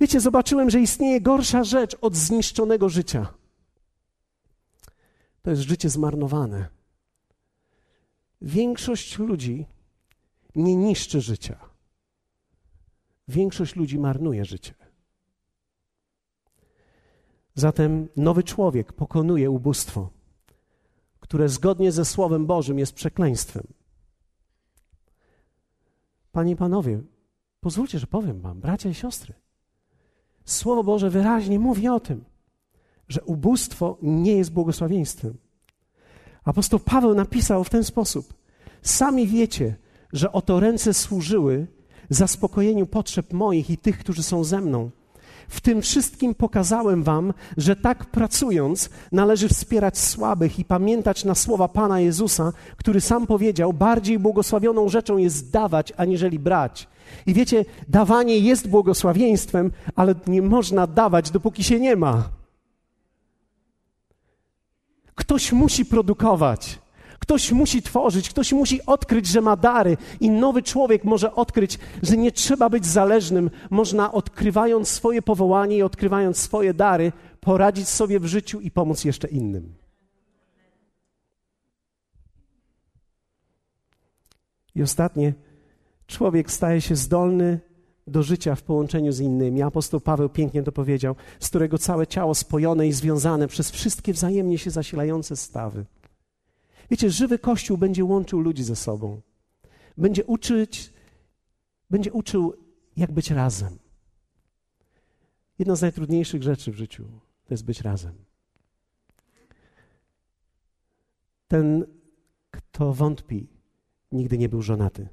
Wiecie, 0.00 0.20
zobaczyłem, 0.20 0.70
że 0.70 0.80
istnieje 0.80 1.20
gorsza 1.20 1.64
rzecz 1.64 1.96
od 2.00 2.16
zniszczonego 2.16 2.88
życia. 2.88 3.26
To 5.42 5.50
jest 5.50 5.62
życie 5.62 5.88
zmarnowane. 5.90 6.68
Większość 8.42 9.18
ludzi 9.18 9.66
nie 10.56 10.76
niszczy 10.76 11.20
życia 11.20 11.71
Większość 13.28 13.76
ludzi 13.76 13.98
marnuje 13.98 14.44
życie. 14.44 14.74
Zatem 17.54 18.08
nowy 18.16 18.42
człowiek 18.42 18.92
pokonuje 18.92 19.50
ubóstwo, 19.50 20.10
które 21.20 21.48
zgodnie 21.48 21.92
ze 21.92 22.04
Słowem 22.04 22.46
Bożym 22.46 22.78
jest 22.78 22.92
przekleństwem. 22.92 23.66
Panie 26.32 26.52
i 26.52 26.56
panowie, 26.56 27.00
pozwólcie, 27.60 27.98
że 27.98 28.06
powiem 28.06 28.40
wam, 28.40 28.60
bracia 28.60 28.88
i 28.88 28.94
siostry. 28.94 29.34
Słowo 30.44 30.84
Boże 30.84 31.10
wyraźnie 31.10 31.58
mówi 31.58 31.88
o 31.88 32.00
tym, 32.00 32.24
że 33.08 33.22
ubóstwo 33.22 33.98
nie 34.02 34.36
jest 34.36 34.52
błogosławieństwem. 34.52 35.38
Apostoł 36.44 36.80
Paweł 36.80 37.14
napisał 37.14 37.64
w 37.64 37.70
ten 37.70 37.84
sposób: 37.84 38.34
Sami 38.82 39.26
wiecie, 39.26 39.76
że 40.12 40.32
oto 40.32 40.60
ręce 40.60 40.94
służyły 40.94 41.66
zaspokojeniu 42.14 42.86
potrzeb 42.86 43.32
moich 43.32 43.70
i 43.70 43.78
tych, 43.78 43.98
którzy 43.98 44.22
są 44.22 44.44
ze 44.44 44.60
mną. 44.60 44.90
W 45.48 45.60
tym 45.60 45.82
wszystkim 45.82 46.34
pokazałem 46.34 47.02
wam, 47.02 47.32
że 47.56 47.76
tak 47.76 48.06
pracując 48.06 48.90
należy 49.12 49.48
wspierać 49.48 49.98
słabych 49.98 50.58
i 50.58 50.64
pamiętać 50.64 51.24
na 51.24 51.34
słowa 51.34 51.68
Pana 51.68 52.00
Jezusa, 52.00 52.52
który 52.76 53.00
sam 53.00 53.26
powiedział: 53.26 53.72
Bardziej 53.72 54.18
błogosławioną 54.18 54.88
rzeczą 54.88 55.16
jest 55.16 55.50
dawać, 55.50 55.92
aniżeli 55.96 56.38
brać. 56.38 56.88
I 57.26 57.34
wiecie, 57.34 57.64
dawanie 57.88 58.38
jest 58.38 58.68
błogosławieństwem, 58.68 59.72
ale 59.96 60.14
nie 60.26 60.42
można 60.42 60.86
dawać, 60.86 61.30
dopóki 61.30 61.64
się 61.64 61.80
nie 61.80 61.96
ma. 61.96 62.28
Ktoś 65.14 65.52
musi 65.52 65.84
produkować. 65.84 66.78
Ktoś 67.22 67.52
musi 67.52 67.82
tworzyć, 67.82 68.30
ktoś 68.30 68.52
musi 68.52 68.86
odkryć, 68.86 69.26
że 69.26 69.40
ma 69.40 69.56
dary, 69.56 69.96
i 70.20 70.30
nowy 70.30 70.62
człowiek 70.62 71.04
może 71.04 71.34
odkryć, 71.34 71.78
że 72.02 72.16
nie 72.16 72.32
trzeba 72.32 72.70
być 72.70 72.86
zależnym. 72.86 73.50
Można, 73.70 74.12
odkrywając 74.12 74.88
swoje 74.88 75.22
powołanie 75.22 75.76
i 75.76 75.82
odkrywając 75.82 76.36
swoje 76.36 76.74
dary, 76.74 77.12
poradzić 77.40 77.88
sobie 77.88 78.20
w 78.20 78.26
życiu 78.26 78.60
i 78.60 78.70
pomóc 78.70 79.04
jeszcze 79.04 79.28
innym. 79.28 79.74
I 84.74 84.82
ostatnie, 84.82 85.34
człowiek 86.06 86.50
staje 86.50 86.80
się 86.80 86.96
zdolny 86.96 87.60
do 88.06 88.22
życia 88.22 88.54
w 88.54 88.62
połączeniu 88.62 89.12
z 89.12 89.20
innymi. 89.20 89.62
Apostoł 89.62 90.00
Paweł 90.00 90.28
pięknie 90.28 90.62
to 90.62 90.72
powiedział, 90.72 91.14
z 91.40 91.48
którego 91.48 91.78
całe 91.78 92.06
ciało 92.06 92.34
spojone 92.34 92.88
i 92.88 92.92
związane 92.92 93.48
przez 93.48 93.70
wszystkie 93.70 94.12
wzajemnie 94.12 94.58
się 94.58 94.70
zasilające 94.70 95.36
stawy. 95.36 95.84
Wiecie, 96.90 97.10
żywy 97.10 97.38
Kościół 97.38 97.78
będzie 97.78 98.04
łączył 98.04 98.40
ludzi 98.40 98.64
ze 98.64 98.76
sobą. 98.76 99.20
Będzie 99.96 100.24
uczyć, 100.24 100.92
będzie 101.90 102.12
uczył, 102.12 102.54
jak 102.96 103.12
być 103.12 103.30
razem. 103.30 103.78
Jedna 105.58 105.76
z 105.76 105.82
najtrudniejszych 105.82 106.42
rzeczy 106.42 106.72
w 106.72 106.76
życiu 106.76 107.04
to 107.44 107.54
jest 107.54 107.64
być 107.64 107.80
razem. 107.80 108.14
Ten, 111.48 111.86
kto 112.50 112.92
wątpi, 112.92 113.48
nigdy 114.12 114.38
nie 114.38 114.48
był 114.48 114.62
żonaty. 114.62 115.08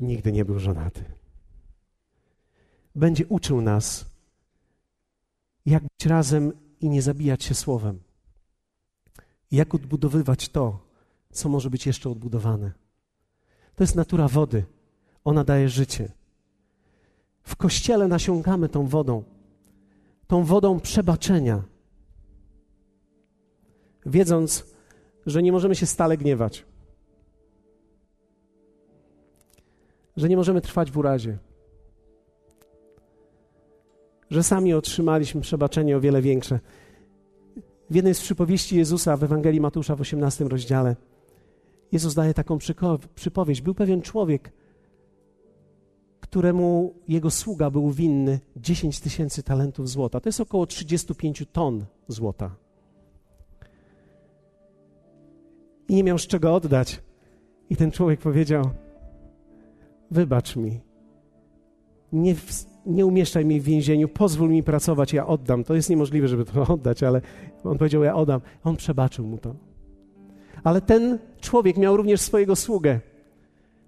Nigdy 0.00 0.32
nie 0.32 0.44
był 0.44 0.58
żonaty. 0.58 1.04
Będzie 2.94 3.26
uczył 3.26 3.60
nas, 3.60 4.06
jak 5.66 5.82
być 5.82 6.06
razem 6.06 6.52
i 6.82 6.88
nie 6.88 7.02
zabijać 7.02 7.44
się 7.44 7.54
słowem. 7.54 8.00
Jak 9.50 9.74
odbudowywać 9.74 10.48
to, 10.48 10.78
co 11.32 11.48
może 11.48 11.70
być 11.70 11.86
jeszcze 11.86 12.10
odbudowane. 12.10 12.72
To 13.74 13.84
jest 13.84 13.94
natura 13.94 14.28
wody. 14.28 14.64
Ona 15.24 15.44
daje 15.44 15.68
życie. 15.68 16.12
W 17.42 17.56
kościele 17.56 18.08
nasiąkamy 18.08 18.68
tą 18.68 18.86
wodą, 18.86 19.24
tą 20.26 20.44
wodą 20.44 20.80
przebaczenia, 20.80 21.62
wiedząc, 24.06 24.66
że 25.26 25.42
nie 25.42 25.52
możemy 25.52 25.74
się 25.74 25.86
stale 25.86 26.16
gniewać, 26.16 26.64
że 30.16 30.28
nie 30.28 30.36
możemy 30.36 30.60
trwać 30.60 30.90
w 30.90 30.98
urazie, 30.98 31.38
że 34.32 34.42
sami 34.42 34.74
otrzymaliśmy 34.74 35.40
przebaczenie 35.40 35.96
o 35.96 36.00
wiele 36.00 36.22
większe. 36.22 36.60
W 37.90 37.94
jednej 37.94 38.14
z 38.14 38.20
przypowieści 38.20 38.76
Jezusa 38.76 39.16
w 39.16 39.24
Ewangelii 39.24 39.60
Matusza 39.60 39.96
w 39.96 40.00
18 40.00 40.44
rozdziale 40.44 40.96
Jezus 41.92 42.14
daje 42.14 42.34
taką 42.34 42.58
przypowieść. 43.14 43.60
Był 43.60 43.74
pewien 43.74 44.02
człowiek, 44.02 44.52
któremu 46.20 46.94
jego 47.08 47.30
sługa 47.30 47.70
był 47.70 47.90
winny 47.90 48.40
10 48.56 49.00
tysięcy 49.00 49.42
talentów 49.42 49.88
złota. 49.88 50.20
To 50.20 50.28
jest 50.28 50.40
około 50.40 50.66
35 50.66 51.44
ton 51.52 51.84
złota. 52.08 52.56
I 55.88 55.94
nie 55.94 56.04
miał 56.04 56.18
z 56.18 56.26
czego 56.26 56.54
oddać. 56.54 57.00
I 57.70 57.76
ten 57.76 57.90
człowiek 57.90 58.20
powiedział: 58.20 58.70
Wybacz 60.10 60.56
mi. 60.56 60.80
Nie, 62.12 62.34
nie 62.86 63.06
umieszczaj 63.06 63.44
mnie 63.44 63.60
w 63.60 63.64
więzieniu, 63.64 64.08
pozwól 64.08 64.50
mi 64.50 64.62
pracować, 64.62 65.12
ja 65.12 65.26
oddam. 65.26 65.64
To 65.64 65.74
jest 65.74 65.90
niemożliwe, 65.90 66.28
żeby 66.28 66.44
to 66.44 66.66
oddać, 66.74 67.02
ale 67.02 67.20
on 67.64 67.78
powiedział, 67.78 68.02
ja 68.02 68.14
oddam. 68.14 68.40
On 68.64 68.76
przebaczył 68.76 69.26
mu 69.26 69.38
to. 69.38 69.54
Ale 70.64 70.80
ten 70.80 71.18
człowiek 71.40 71.76
miał 71.76 71.96
również 71.96 72.20
swojego 72.20 72.56
sługę, 72.56 73.00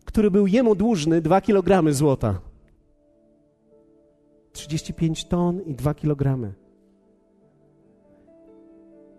który 0.05 0.31
był 0.31 0.47
jemu 0.47 0.75
dłużny 0.75 1.21
dwa 1.21 1.41
kilogramy 1.41 1.95
złota. 1.95 2.41
35 4.53 5.25
ton 5.25 5.61
i 5.61 5.75
dwa 5.75 5.95
kilogramy. 5.95 6.53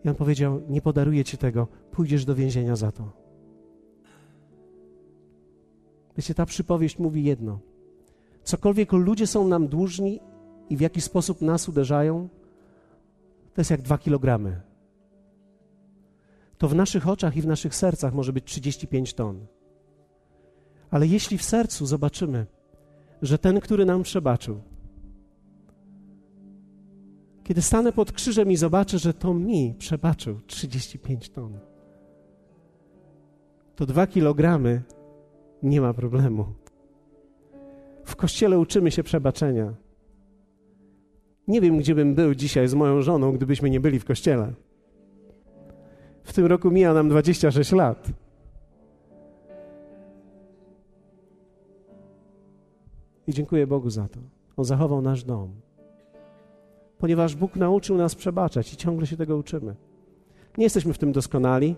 I 0.05 0.09
on 0.09 0.15
powiedział: 0.15 0.61
Nie 0.69 0.81
podaruję 0.81 1.23
ci 1.23 1.38
tego, 1.38 1.67
pójdziesz 1.91 2.25
do 2.25 2.35
więzienia 2.35 2.75
za 2.75 2.91
to. 2.91 3.11
Wiecie, 6.17 6.33
ta 6.33 6.45
przypowieść 6.45 6.99
mówi 6.99 7.23
jedno. 7.23 7.59
Cokolwiek 8.45 8.91
ludzie 8.91 9.27
są 9.27 9.47
nam 9.47 9.67
dłużni 9.67 10.19
i 10.69 10.77
w 10.77 10.81
jaki 10.81 11.01
sposób 11.01 11.41
nas 11.41 11.69
uderzają, 11.69 12.29
to 13.53 13.62
jest 13.62 13.71
jak 13.71 13.81
dwa 13.81 13.97
kilogramy. 13.97 14.62
To 16.58 16.67
w 16.67 16.75
naszych 16.75 17.08
oczach 17.08 17.38
i 17.38 17.41
w 17.41 17.47
naszych 17.47 17.75
sercach 17.75 18.13
może 18.13 18.34
być 18.34 18.45
35 18.45 19.13
ton. 19.13 19.45
Ale 20.91 21.08
jeśli 21.08 21.38
w 21.38 21.43
sercu 21.43 21.86
zobaczymy, 21.86 22.45
że 23.21 23.38
ten, 23.38 23.60
który 23.60 23.86
nam 23.86 24.03
przebaczył, 24.03 24.62
kiedy 27.43 27.62
stanę 27.62 27.91
pod 27.91 28.12
krzyżem 28.12 28.51
i 28.51 28.55
zobaczę, 28.55 28.99
że 28.99 29.13
to 29.13 29.34
mi 29.34 29.75
przebaczył 29.77 30.39
35 30.47 31.29
ton, 31.29 31.60
to 33.75 33.86
dwa 33.86 34.08
kilogramy 34.08 34.81
nie 35.63 35.81
ma 35.81 35.93
problemu. 35.93 36.64
W 38.05 38.15
kościele 38.15 38.59
uczymy 38.59 38.91
się 38.91 39.03
przebaczenia. 39.03 39.73
Nie 41.47 41.61
wiem, 41.61 41.77
gdzie 41.77 41.95
bym 41.95 42.15
był 42.15 42.35
dzisiaj 42.35 42.67
z 42.67 42.73
moją 42.73 43.01
żoną, 43.01 43.31
gdybyśmy 43.31 43.69
nie 43.69 43.79
byli 43.79 43.99
w 43.99 44.05
kościele. 44.05 44.53
W 46.23 46.33
tym 46.33 46.45
roku 46.45 46.71
mija 46.71 46.93
nam 46.93 47.09
26 47.09 47.71
lat. 47.71 48.07
I 53.27 53.33
dziękuję 53.33 53.67
Bogu 53.67 53.89
za 53.89 54.07
to. 54.07 54.19
On 54.57 54.65
zachował 54.65 55.01
nasz 55.01 55.23
dom. 55.23 55.49
Ponieważ 56.97 57.35
Bóg 57.35 57.55
nauczył 57.55 57.97
nas 57.97 58.15
przebaczać 58.15 58.73
i 58.73 58.77
ciągle 58.77 59.07
się 59.07 59.17
tego 59.17 59.37
uczymy. 59.37 59.75
Nie 60.57 60.63
jesteśmy 60.63 60.93
w 60.93 60.97
tym 60.97 61.11
doskonali. 61.11 61.75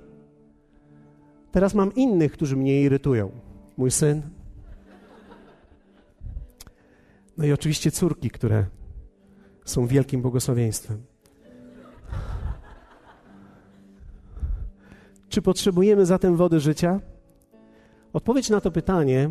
Teraz 1.51 1.73
mam 1.73 1.95
innych, 1.95 2.31
którzy 2.31 2.55
mnie 2.57 2.81
irytują. 2.81 3.31
Mój 3.77 3.91
syn, 3.91 4.21
no 7.37 7.45
i 7.45 7.51
oczywiście 7.51 7.91
córki, 7.91 8.29
które 8.29 8.65
są 9.65 9.87
wielkim 9.87 10.21
błogosławieństwem. 10.21 11.03
Czy 15.29 15.41
potrzebujemy 15.41 16.05
zatem 16.05 16.35
wody 16.35 16.59
życia? 16.59 16.99
Odpowiedź 18.13 18.49
na 18.49 18.61
to 18.61 18.71
pytanie 18.71 19.29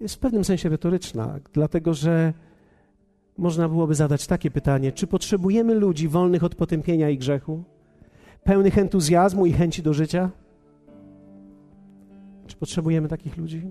jest 0.00 0.14
w 0.14 0.18
pewnym 0.18 0.44
sensie 0.44 0.68
retoryczna, 0.68 1.38
dlatego 1.52 1.94
że 1.94 2.32
można 3.38 3.68
byłoby 3.68 3.94
zadać 3.94 4.26
takie 4.26 4.50
pytanie: 4.50 4.92
czy 4.92 5.06
potrzebujemy 5.06 5.74
ludzi 5.74 6.08
wolnych 6.08 6.44
od 6.44 6.54
potępienia 6.54 7.10
i 7.10 7.18
grzechu, 7.18 7.64
pełnych 8.44 8.78
entuzjazmu 8.78 9.46
i 9.46 9.52
chęci 9.52 9.82
do 9.82 9.94
życia? 9.94 10.30
Czy 12.46 12.56
potrzebujemy 12.56 13.08
takich 13.08 13.36
ludzi? 13.36 13.62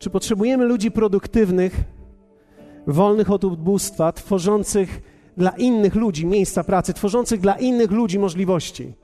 Czy 0.00 0.10
potrzebujemy 0.10 0.64
ludzi 0.64 0.90
produktywnych, 0.90 1.84
wolnych 2.86 3.30
od 3.30 3.44
ubóstwa, 3.44 4.12
tworzących 4.12 5.02
dla 5.36 5.50
innych 5.50 5.94
ludzi 5.94 6.26
miejsca 6.26 6.64
pracy, 6.64 6.94
tworzących 6.94 7.40
dla 7.40 7.54
innych 7.58 7.90
ludzi 7.90 8.18
możliwości? 8.18 8.94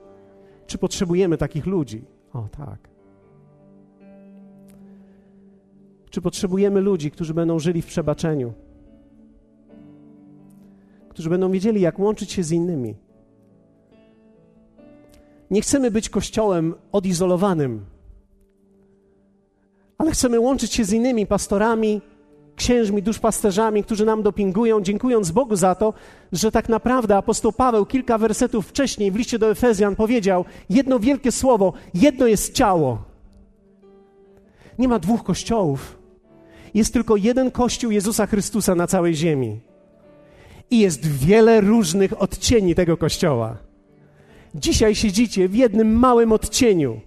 Czy 0.67 0.77
potrzebujemy 0.77 1.37
takich 1.37 1.65
ludzi? 1.65 2.05
O 2.33 2.47
tak. 2.57 2.89
Czy 6.09 6.21
potrzebujemy 6.21 6.81
ludzi, 6.81 7.11
którzy 7.11 7.33
będą 7.33 7.59
żyli 7.59 7.81
w 7.81 7.85
przebaczeniu? 7.85 8.53
Którzy 11.09 11.29
będą 11.29 11.51
wiedzieli, 11.51 11.81
jak 11.81 11.99
łączyć 11.99 12.31
się 12.31 12.43
z 12.43 12.51
innymi? 12.51 12.95
Nie 15.51 15.61
chcemy 15.61 15.91
być 15.91 16.09
kościołem 16.09 16.75
odizolowanym 16.91 17.96
ale 19.97 20.11
chcemy 20.11 20.39
łączyć 20.39 20.73
się 20.73 20.85
z 20.85 20.93
innymi 20.93 21.27
pastorami, 21.27 22.01
księżmi, 22.55 23.03
duszpasterzami, 23.03 23.83
którzy 23.83 24.05
nam 24.05 24.23
dopingują, 24.23 24.81
dziękując 24.81 25.31
Bogu 25.31 25.55
za 25.55 25.75
to, 25.75 25.93
że 26.31 26.51
tak 26.51 26.69
naprawdę 26.69 27.17
apostoł 27.17 27.51
Paweł 27.51 27.85
kilka 27.85 28.17
wersetów 28.17 28.67
wcześniej 28.67 29.11
w 29.11 29.15
liście 29.15 29.39
do 29.39 29.51
Efezjan 29.51 29.95
powiedział 29.95 30.45
jedno 30.69 30.99
wielkie 30.99 31.31
słowo: 31.31 31.73
jedno 31.93 32.27
jest 32.27 32.53
ciało. 32.53 33.03
Nie 34.79 34.87
ma 34.87 34.99
dwóch 34.99 35.23
kościołów. 35.23 35.97
Jest 36.73 36.93
tylko 36.93 37.15
jeden 37.15 37.51
kościół 37.51 37.91
Jezusa 37.91 38.25
Chrystusa 38.25 38.75
na 38.75 38.87
całej 38.87 39.15
ziemi. 39.15 39.59
I 40.71 40.79
jest 40.79 41.07
wiele 41.07 41.61
różnych 41.61 42.21
odcieni 42.21 42.75
tego 42.75 42.97
kościoła. 42.97 43.57
Dzisiaj 44.55 44.95
siedzicie 44.95 45.49
w 45.49 45.55
jednym 45.55 45.99
małym 45.99 46.31
odcieniu, 46.31 46.99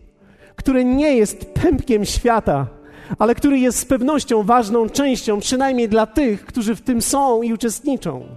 który 0.56 0.84
nie 0.84 1.16
jest 1.16 1.44
pępkiem 1.44 2.04
świata, 2.04 2.79
ale 3.18 3.34
który 3.34 3.58
jest 3.58 3.78
z 3.78 3.84
pewnością 3.84 4.42
ważną 4.42 4.88
częścią, 4.88 5.40
przynajmniej 5.40 5.88
dla 5.88 6.06
tych, 6.06 6.46
którzy 6.46 6.74
w 6.74 6.80
tym 6.80 7.02
są 7.02 7.42
i 7.42 7.52
uczestniczą. 7.52 8.36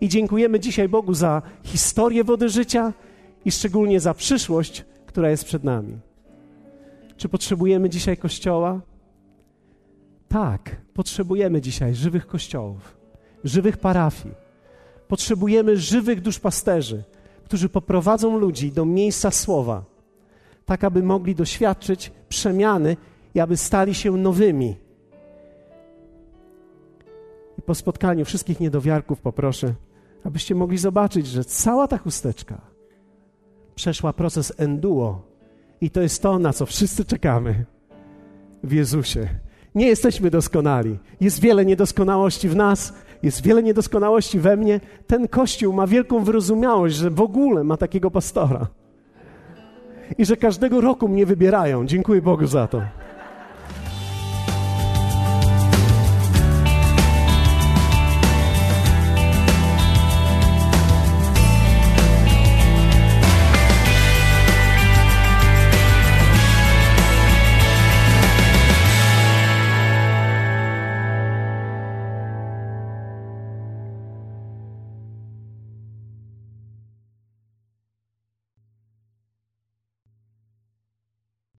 I 0.00 0.08
dziękujemy 0.08 0.60
dzisiaj 0.60 0.88
Bogu 0.88 1.14
za 1.14 1.42
historię 1.62 2.24
wody 2.24 2.48
życia 2.48 2.92
i 3.44 3.50
szczególnie 3.52 4.00
za 4.00 4.14
przyszłość, 4.14 4.84
która 5.06 5.30
jest 5.30 5.44
przed 5.44 5.64
nami. 5.64 5.98
Czy 7.16 7.28
potrzebujemy 7.28 7.90
dzisiaj 7.90 8.16
kościoła? 8.16 8.80
Tak, 10.28 10.76
potrzebujemy 10.94 11.60
dzisiaj 11.60 11.94
żywych 11.94 12.26
kościołów, 12.26 12.96
żywych 13.44 13.76
parafii. 13.76 14.34
Potrzebujemy 15.08 15.76
żywych 15.76 16.20
duszpasterzy, 16.20 17.02
którzy 17.44 17.68
poprowadzą 17.68 18.38
ludzi 18.38 18.72
do 18.72 18.84
miejsca 18.84 19.30
słowa, 19.30 19.84
tak 20.64 20.84
aby 20.84 21.02
mogli 21.02 21.34
doświadczyć 21.34 22.12
przemiany 22.28 22.96
i 23.34 23.40
aby 23.40 23.56
stali 23.56 23.94
się 23.94 24.16
nowymi. 24.16 24.76
I 27.58 27.62
po 27.62 27.74
spotkaniu 27.74 28.24
wszystkich 28.24 28.60
niedowiarków 28.60 29.20
poproszę, 29.20 29.74
abyście 30.24 30.54
mogli 30.54 30.78
zobaczyć, 30.78 31.26
że 31.26 31.44
cała 31.44 31.88
ta 31.88 31.98
chusteczka 31.98 32.60
przeszła 33.74 34.12
proces 34.12 34.52
enduo 34.56 35.22
i 35.80 35.90
to 35.90 36.00
jest 36.00 36.22
to, 36.22 36.38
na 36.38 36.52
co 36.52 36.66
wszyscy 36.66 37.04
czekamy 37.04 37.64
w 38.62 38.72
Jezusie. 38.72 39.28
Nie 39.74 39.86
jesteśmy 39.86 40.30
doskonali. 40.30 40.98
Jest 41.20 41.40
wiele 41.40 41.64
niedoskonałości 41.64 42.48
w 42.48 42.56
nas, 42.56 42.94
jest 43.22 43.42
wiele 43.42 43.62
niedoskonałości 43.62 44.38
we 44.38 44.56
mnie. 44.56 44.80
Ten 45.06 45.28
kościół 45.28 45.72
ma 45.72 45.86
wielką 45.86 46.24
wyrozumiałość, 46.24 46.96
że 46.96 47.10
w 47.10 47.20
ogóle 47.20 47.64
ma 47.64 47.76
takiego 47.76 48.10
pastora. 48.10 48.66
I 50.18 50.24
że 50.24 50.36
każdego 50.36 50.80
roku 50.80 51.08
mnie 51.08 51.26
wybierają. 51.26 51.86
Dziękuję 51.86 52.22
Bogu 52.22 52.46
za 52.46 52.66
to. 52.66 52.82